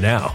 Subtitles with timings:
[0.00, 0.34] now.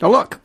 [0.00, 0.40] Now, look,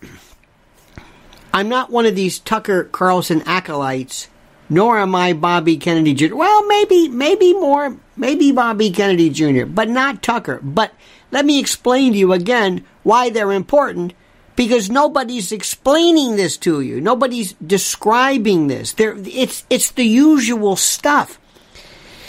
[1.54, 4.30] I'm not one of these Tucker Carlson acolytes,
[4.70, 6.36] nor am I Bobby Kennedy Jr.
[6.36, 10.60] Well, maybe, maybe more, maybe Bobby Kennedy Jr., but not Tucker.
[10.64, 10.94] But
[11.32, 14.14] let me explain to you again why they're important
[14.56, 17.00] because nobody's explaining this to you.
[17.00, 18.94] Nobody's describing this.
[18.94, 21.40] They're, it's, it's the usual stuff.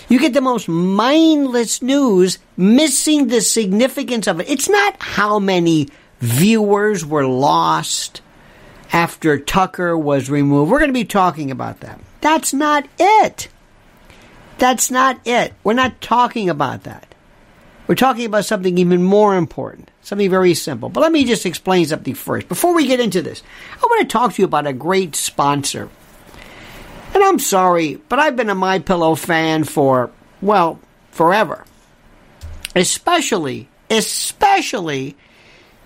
[0.08, 4.50] You get the most mindless news, missing the significance of it.
[4.50, 5.88] It's not how many
[6.20, 8.20] viewers were lost
[8.92, 10.70] after Tucker was removed.
[10.70, 12.00] We're going to be talking about that.
[12.20, 13.48] That's not it.
[14.58, 15.52] That's not it.
[15.64, 17.14] We're not talking about that.
[17.86, 20.88] We're talking about something even more important, something very simple.
[20.88, 22.48] But let me just explain something first.
[22.48, 23.42] Before we get into this,
[23.74, 25.90] I want to talk to you about a great sponsor.
[27.12, 30.80] And I'm sorry, but I've been a My Pillow fan for well,
[31.10, 31.64] forever.
[32.74, 35.16] Especially especially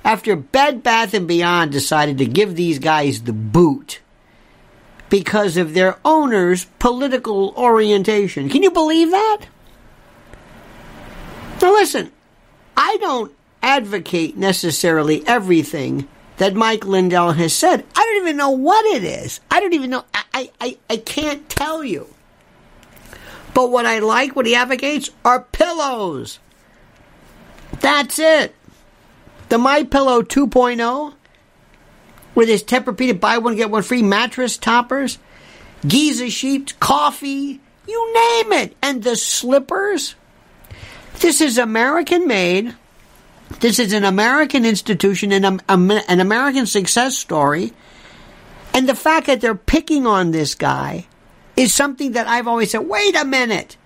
[0.04, 4.00] after Bed Bath and Beyond decided to give these guys the boot
[5.10, 8.48] because of their owner's political orientation.
[8.48, 9.46] Can you believe that?
[11.60, 12.12] Now listen,
[12.76, 17.84] I don't advocate necessarily everything that Mike Lindell has said.
[17.96, 19.40] I don't even know what it is.
[19.50, 20.04] I don't even know.
[20.32, 22.14] I, I, I can't tell you.
[23.54, 26.38] But what I like, what he advocates, are pillows.
[27.80, 28.54] That's it.
[29.48, 31.14] The My Pillow 2.0
[32.34, 35.18] with his Tempur-Pedic buy one get one free mattress toppers,
[35.86, 40.14] Giza sheets, coffee, you name it, and the slippers.
[41.20, 42.74] This is American made.
[43.60, 47.72] This is an American institution and an American success story.
[48.74, 51.06] And the fact that they're picking on this guy
[51.56, 53.78] is something that I've always said, wait a minute.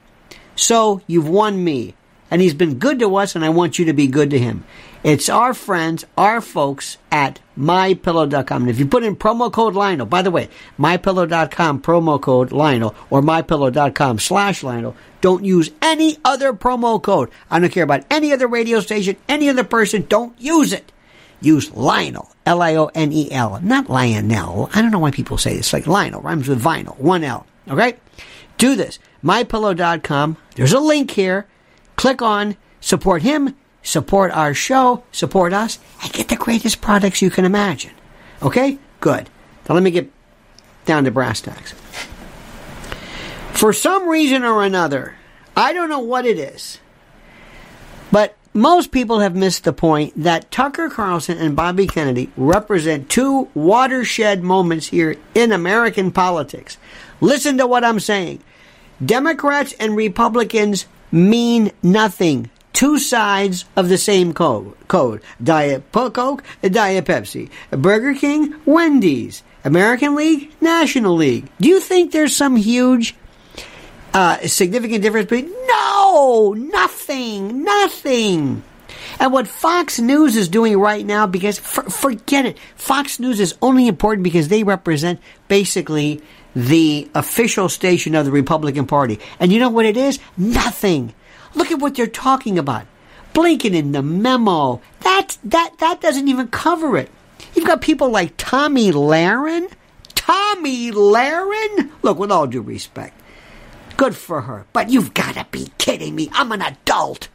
[0.56, 1.94] So you've won me.
[2.32, 4.64] And he's been good to us, and I want you to be good to him.
[5.04, 8.62] It's our friends, our folks at mypillow.com.
[8.62, 10.48] And if you put in promo code Lionel, by the way,
[10.78, 17.30] mypillow.com promo code Lionel or mypillow.com slash Lionel, don't use any other promo code.
[17.50, 20.06] I don't care about any other radio station, any other person.
[20.08, 20.90] Don't use it.
[21.42, 24.70] Use Lionel, L I O N E L, not Lionel.
[24.72, 25.74] I don't know why people say this.
[25.74, 27.46] Like Lionel rhymes with vinyl, one L.
[27.68, 27.98] Okay?
[28.56, 28.98] Do this.
[29.22, 30.38] MyPillow.com.
[30.54, 31.46] There's a link here.
[32.02, 33.54] Click on support him,
[33.84, 37.92] support our show, support us, and get the greatest products you can imagine.
[38.42, 38.78] Okay?
[38.98, 39.30] Good.
[39.68, 40.10] Now let me get
[40.84, 41.74] down to brass tacks.
[43.52, 45.14] For some reason or another,
[45.56, 46.80] I don't know what it is,
[48.10, 53.48] but most people have missed the point that Tucker Carlson and Bobby Kennedy represent two
[53.54, 56.78] watershed moments here in American politics.
[57.20, 58.42] Listen to what I'm saying.
[59.06, 62.50] Democrats and Republicans mean nothing.
[62.72, 64.74] Two sides of the same code.
[64.88, 65.20] Code.
[65.42, 67.50] Diet Coke, Diet Pepsi.
[67.70, 69.42] Burger King, Wendy's.
[69.64, 71.48] American League, National League.
[71.60, 73.14] Do you think there's some huge
[74.12, 75.52] uh, significant difference between?
[75.66, 76.54] No!
[76.56, 77.62] Nothing!
[77.62, 78.64] Nothing!
[79.20, 83.54] And what Fox News is doing right now, because for, forget it, Fox News is
[83.62, 86.20] only important because they represent basically
[86.54, 89.18] the official station of the Republican Party.
[89.40, 90.18] And you know what it is?
[90.36, 91.14] Nothing.
[91.54, 92.86] Look at what they're talking about.
[93.34, 94.80] Blinken in the memo.
[95.00, 97.10] That that that doesn't even cover it.
[97.54, 99.70] You've got people like Tomi Lahren.
[100.14, 101.90] Tomi Lahren?
[102.02, 103.18] Look, with all due respect,
[103.96, 104.66] good for her.
[104.72, 106.28] But you've got to be kidding me.
[106.32, 107.28] I'm an adult.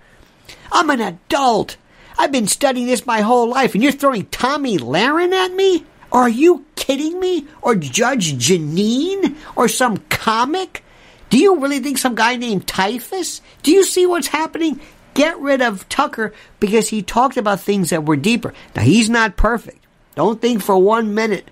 [0.72, 1.78] I'm an adult.
[2.18, 5.86] I've been studying this my whole life, and you're throwing Tomi Lahren at me?
[6.12, 7.48] Are you kidding me?
[7.62, 9.36] Or Judge Jeanine?
[9.56, 10.83] Or some comic?
[11.30, 13.42] Do you really think some guy named Typhus?
[13.63, 14.80] Do you see what's happening?
[15.13, 18.54] Get rid of Tucker because he talked about things that were deeper.
[18.75, 19.83] Now, he's not perfect.
[20.15, 21.50] Don't think for one minute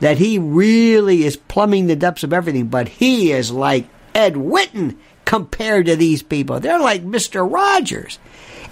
[0.00, 4.96] that he really is plumbing the depths of everything, but he is like Ed Witten
[5.24, 6.60] compared to these people.
[6.60, 7.50] They're like Mr.
[7.50, 8.18] Rogers.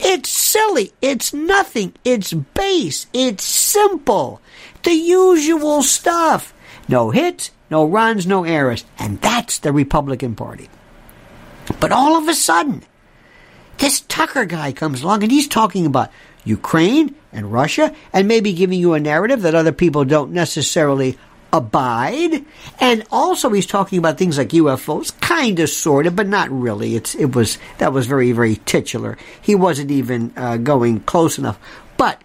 [0.01, 0.93] It's silly.
[1.01, 1.95] It's nothing.
[2.05, 3.07] It's base.
[3.13, 4.41] It's simple.
[4.85, 6.55] The usual stuff.
[6.89, 8.85] No hits, no runs, no errors.
[8.99, 10.69] And that's the Republican Party.
[11.81, 12.83] But all of a sudden,
[13.79, 16.11] this Tucker guy comes along and he's talking about
[16.45, 21.19] Ukraine and Russia and maybe giving you a narrative that other people don't necessarily
[21.53, 22.45] abide.
[22.81, 26.97] And also he's talking about things like UFOs, kind of, sort of, but not really.
[26.97, 29.17] It's, it was, that was very, very titular.
[29.41, 31.59] He wasn't even uh, going close enough.
[31.97, 32.21] But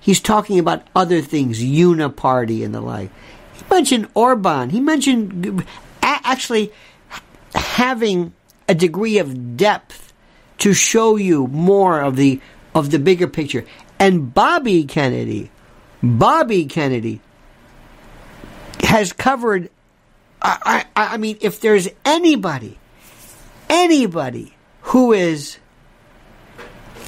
[0.00, 3.10] he's talking about other things, uniparty and the like.
[3.52, 4.70] He mentioned Orban.
[4.70, 5.64] He mentioned
[6.02, 6.72] actually
[7.54, 8.32] having
[8.68, 10.12] a degree of depth
[10.58, 12.40] to show you more of the
[12.74, 13.64] of the bigger picture.
[13.98, 15.50] And Bobby Kennedy,
[16.02, 17.20] Bobby Kennedy
[18.84, 19.70] has covered.
[20.42, 22.78] I, I, I mean, if there's anybody,
[23.68, 25.58] anybody who is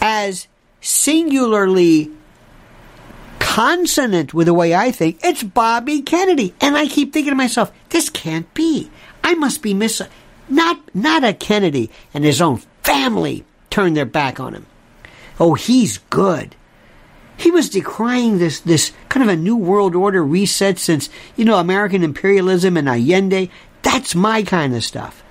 [0.03, 0.49] as
[0.81, 2.11] singularly
[3.53, 6.55] consonant with the way I think, it's Bobby Kennedy.
[6.59, 8.91] And I keep thinking to myself, this can't be.
[9.23, 10.07] I must be missing.
[10.49, 14.65] Not, not a Kennedy and his own family turned their back on him.
[15.39, 16.57] Oh, he's good.
[17.37, 21.59] He was decrying this, this kind of a new world order reset since, you know,
[21.59, 23.51] American imperialism and Allende.
[23.83, 25.23] That's my kind of stuff.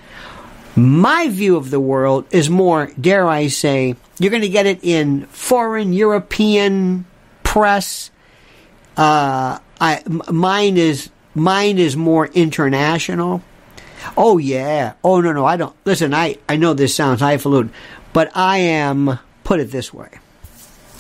[0.76, 4.84] My view of the world is more, dare I say, you're going to get it
[4.84, 7.08] in foreign European
[7.52, 8.12] press.
[8.96, 13.44] Uh, I, mine is mine is more international.
[14.16, 14.94] Oh yeah.
[15.04, 16.14] Oh no no I don't listen.
[16.14, 17.74] I I know this sounds highfalutin,
[18.14, 20.08] but I am put it this way.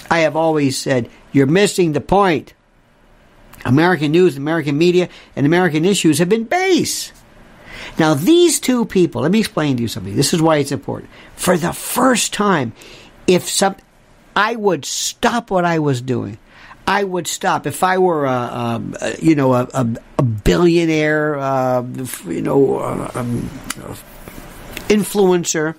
[0.09, 2.53] I have always said, you're missing the point.
[3.63, 7.13] American news, American media, and American issues have been base.
[7.97, 10.17] Now, these two people, let me explain to you something.
[10.17, 11.11] This is why it's important.
[11.37, 12.73] For the first time,
[13.25, 13.77] if some,
[14.35, 16.37] I would stop what I was doing.
[16.87, 19.85] I would stop if I were a, a you know a, a,
[20.23, 21.83] billionaire, uh,
[22.25, 23.49] you know, uh, um,
[24.89, 25.75] influencer.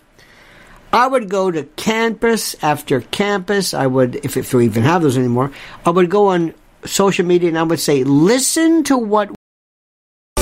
[0.93, 3.73] I would go to campus after campus.
[3.73, 5.51] I would, if, if we even have those anymore,
[5.87, 6.53] I would go on
[6.85, 9.31] social media and I would say, listen to what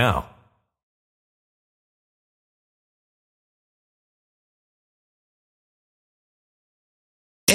[0.00, 0.39] now.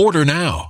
[0.00, 0.69] Order now.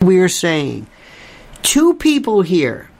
[0.00, 0.88] We're saying
[1.62, 2.90] two people here.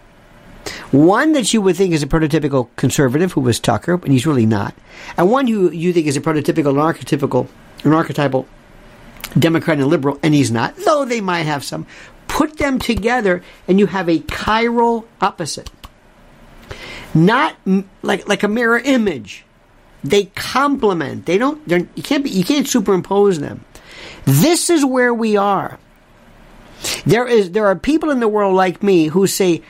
[0.92, 4.46] One that you would think is a prototypical conservative, who was Tucker, but he's really
[4.46, 4.74] not.
[5.16, 7.48] And one who you think is a prototypical and archetypical,
[7.82, 8.46] an archetypal
[9.38, 11.86] Democrat and liberal, and he's not, though they might have some.
[12.28, 15.70] Put them together, and you have a chiral opposite.
[17.14, 17.56] Not
[18.02, 19.44] like, like a mirror image.
[20.04, 21.26] They complement.
[21.26, 21.60] They don't.
[21.68, 22.24] You can't.
[22.24, 23.64] Be, you can't superimpose them.
[24.24, 25.78] This is where we are.
[27.06, 27.52] There is.
[27.52, 29.62] There are people in the world like me who say,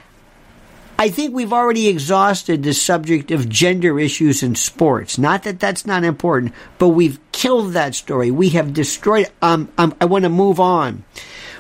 [0.99, 5.19] "I think we've already exhausted the subject of gender issues in sports.
[5.19, 8.31] Not that that's not important, but we've killed that story.
[8.31, 9.29] We have destroyed.
[9.43, 11.05] Um, um, I want to move on.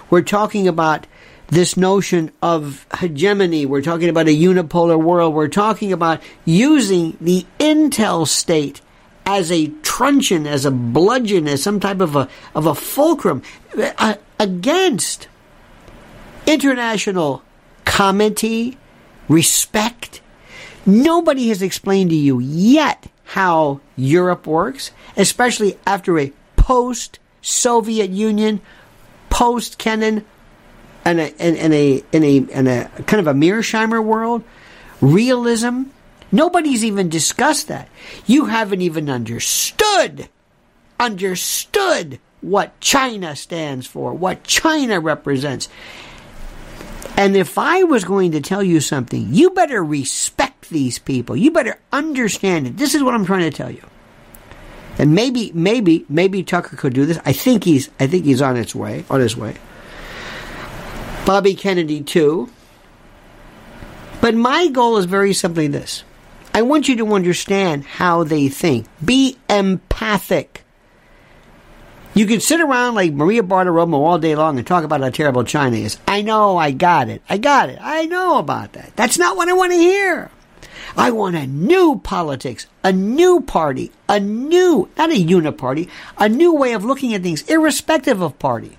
[0.09, 1.07] We're talking about."
[1.53, 3.67] This notion of hegemony.
[3.67, 5.35] We're talking about a unipolar world.
[5.35, 8.81] We're talking about using the intel state
[9.27, 13.43] as a truncheon, as a bludgeon, as some type of a, of a fulcrum
[13.77, 15.29] uh, against
[16.47, 17.43] international
[17.85, 18.79] comity,
[19.29, 20.23] respect.
[20.87, 28.63] Nobody has explained to you yet how Europe works, especially after a post Soviet Union,
[29.29, 30.25] post Kennan,
[31.05, 34.45] and a, in, a, in, a, in a kind of a Mearsheimer world,
[35.01, 35.85] realism.
[36.31, 37.89] Nobody's even discussed that.
[38.27, 40.29] You haven't even understood,
[40.99, 45.69] understood what China stands for, what China represents.
[47.17, 51.37] And if I was going to tell you something, you better respect these people.
[51.37, 52.77] You better understand it.
[52.79, 53.87] This is what I'm trying to tell you.
[54.99, 57.19] And maybe, maybe, maybe Tucker could do this.
[57.25, 59.57] I think he's, I think he's on its way, on his way.
[61.25, 62.51] Bobby Kennedy too.
[64.21, 66.05] But my goal is very simply this.
[66.55, 68.87] I want you to understand how they think.
[69.05, 70.65] Be empathic.
[72.15, 75.45] You can sit around like Maria Bartiromo all day long and talk about how terrible
[75.45, 75.97] China is.
[76.07, 77.23] I know, I got it.
[77.29, 77.79] I got it.
[77.81, 78.95] I know about that.
[78.97, 80.31] That's not what I want to hear.
[80.97, 85.89] I want a new politics, a new party, a new, not a uniparty,
[86.19, 88.79] a new way of looking at things, irrespective of party.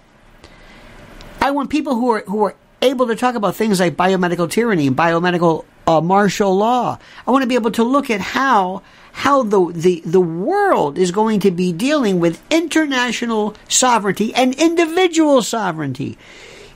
[1.44, 4.88] I want people who are, who are able to talk about things like biomedical tyranny
[4.88, 6.98] and biomedical uh, martial law.
[7.28, 8.82] I want to be able to look at how
[9.12, 15.42] how the, the, the world is going to be dealing with international sovereignty and individual
[15.44, 16.18] sovereignty.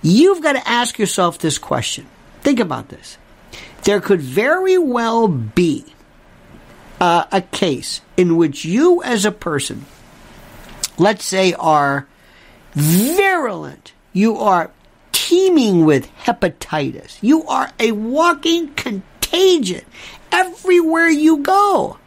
[0.01, 2.05] You've got to ask yourself this question.
[2.41, 3.17] Think about this.
[3.85, 5.85] There could very well be
[6.99, 9.85] uh, a case in which you, as a person,
[10.99, 12.07] let's say, are
[12.73, 14.71] virulent, you are
[15.11, 19.85] teeming with hepatitis, you are a walking contagion
[20.31, 21.97] everywhere you go.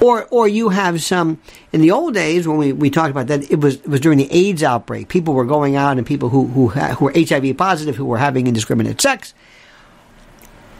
[0.00, 1.40] Or, or you have some,
[1.72, 4.18] in the old days when we, we talked about that, it was, it was during
[4.18, 5.08] the AIDS outbreak.
[5.08, 8.48] People were going out and people who, who, who were HIV positive, who were having
[8.48, 9.32] indiscriminate sex.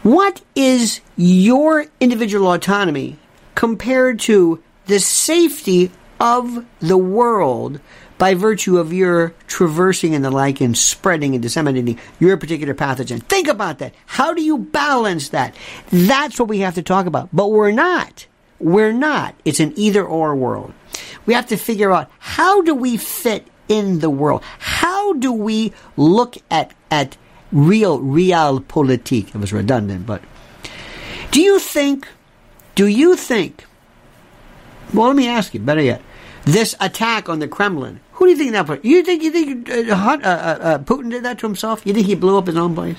[0.03, 3.19] What is your individual autonomy
[3.55, 7.81] compared to the safety of the world
[8.23, 13.21] by virtue of your traversing and the like and spreading and disseminating your particular pathogen?
[13.21, 13.93] Think about that.
[14.07, 15.57] How do you balance that?
[15.91, 17.31] That's what we have to talk about.
[17.33, 18.29] But we're not.
[18.61, 19.35] We're not.
[19.45, 20.73] It's an either or world.
[21.27, 24.45] We have to figure out how do we fit in the world?
[24.61, 27.17] How do we look at, at
[27.51, 29.35] real, realpolitik?
[29.35, 30.23] It was redundant, but
[31.33, 32.07] do you think,
[32.77, 33.67] do you think,
[34.95, 36.03] well, let me ask you, better yet,
[36.45, 38.85] this attack on the Kremlin, who do you think that put?
[38.85, 41.85] You think, you think uh, uh, uh, uh, Putin did that to himself?
[41.85, 42.97] You think he blew up his own place?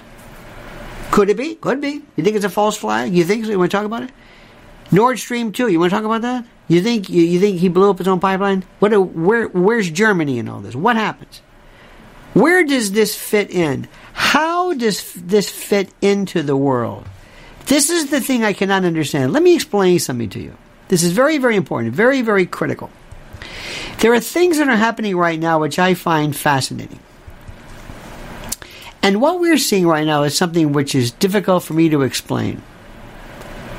[1.12, 1.55] Could it be?
[1.55, 2.01] Could be.
[2.17, 3.13] You think it's a false flag?
[3.15, 3.51] You think so?
[3.51, 4.12] You want to talk about it?
[4.91, 6.45] Nord Stream 2, you want to talk about that?
[6.67, 8.65] You think you, you think he blew up his own pipeline?
[8.79, 10.75] What where where's Germany in all this?
[10.75, 11.41] What happens?
[12.33, 13.88] Where does this fit in?
[14.12, 17.07] How does this fit into the world?
[17.67, 19.31] This is the thing I cannot understand.
[19.31, 20.57] Let me explain something to you.
[20.89, 22.89] This is very, very important, very, very critical.
[23.99, 26.99] There are things that are happening right now which I find fascinating.
[29.01, 32.62] And what we're seeing right now is something which is difficult for me to explain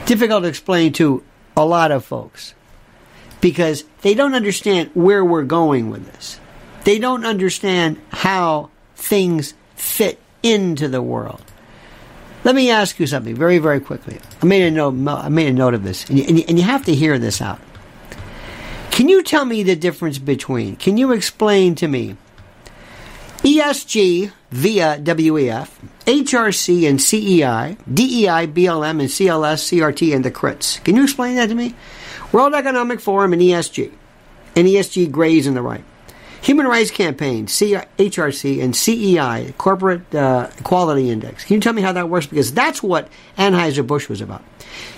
[0.07, 1.23] difficult to explain to
[1.57, 2.55] a lot of folks
[3.41, 6.39] because they don't understand where we're going with this.
[6.85, 11.43] They don't understand how things fit into the world.
[12.43, 14.19] Let me ask you something very, very quickly.
[14.43, 14.95] I made a note.
[15.09, 17.19] I made a note of this, and you, and you, and you have to hear
[17.19, 17.59] this out.
[18.95, 20.77] Can you tell me the difference between?
[20.77, 22.17] Can you explain to me
[23.43, 25.69] ESG via WEF,
[26.07, 30.79] HRC and CEI, DEI, BLM, and CLS, CRT, and the CRITs.
[30.85, 31.75] Can you explain that to me?
[32.31, 33.93] World Economic Forum and ESG.
[34.55, 35.83] And ESG grays in the right.
[36.43, 41.45] Human Rights Campaign, HRC, and CEI, Corporate uh, Equality Index.
[41.45, 42.27] Can you tell me how that works?
[42.27, 44.45] Because that's what Anheuser-Busch was about.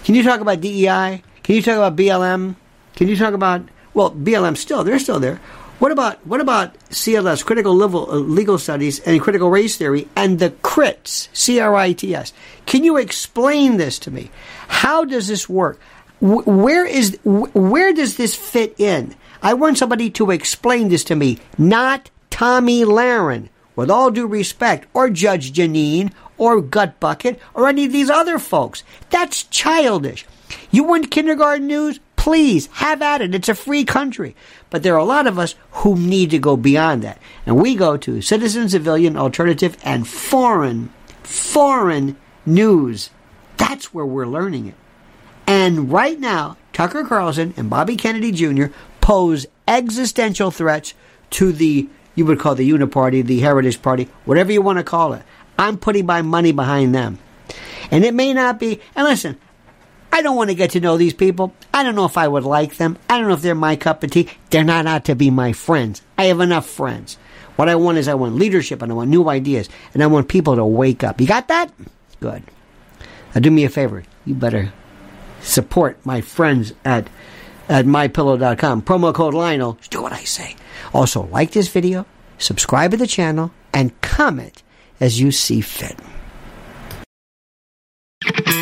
[0.04, 1.22] Can you talk about DEI?
[1.42, 2.56] Can you talk about BLM?
[2.94, 3.62] Can you talk about,
[3.96, 5.40] well, BLM still, they're still there.
[5.78, 10.38] What about what about CLS, critical level, uh, legal studies, and critical race theory, and
[10.38, 12.32] the CRITS, C R I T S?
[12.66, 14.30] Can you explain this to me?
[14.68, 15.80] How does this work?
[16.20, 19.14] where is where does this fit in?
[19.42, 24.88] I want somebody to explain this to me, not Tomi Lahren, with all due respect,
[24.94, 28.82] or Judge Jeanine, or Gut Bucket, or any of these other folks.
[29.10, 30.24] That's childish.
[30.70, 32.00] You want kindergarten news?
[32.26, 33.36] Please have at it.
[33.36, 34.34] It's a free country.
[34.68, 37.20] But there are a lot of us who need to go beyond that.
[37.46, 43.10] And we go to citizen, civilian, alternative, and foreign, foreign news.
[43.58, 44.74] That's where we're learning it.
[45.46, 48.74] And right now, Tucker Carlson and Bobby Kennedy Jr.
[49.00, 50.94] pose existential threats
[51.30, 55.12] to the, you would call the Uniparty, the Heritage Party, whatever you want to call
[55.12, 55.22] it.
[55.60, 57.20] I'm putting my money behind them.
[57.92, 59.38] And it may not be, and listen,
[60.16, 61.52] I don't want to get to know these people.
[61.74, 62.96] I don't know if I would like them.
[63.10, 64.30] I don't know if they're my cup of tea.
[64.48, 66.00] They're not out to be my friends.
[66.16, 67.18] I have enough friends.
[67.56, 70.30] What I want is I want leadership and I want new ideas and I want
[70.30, 71.20] people to wake up.
[71.20, 71.70] You got that?
[72.18, 72.42] Good.
[73.34, 74.04] Now do me a favor.
[74.24, 74.72] You better
[75.42, 77.10] support my friends at
[77.68, 78.82] at mypillow.com.
[78.82, 79.78] Promo code Lionel.
[79.90, 80.56] Do what I say.
[80.94, 82.06] Also, like this video,
[82.38, 84.62] subscribe to the channel, and comment
[84.98, 85.98] as you see fit.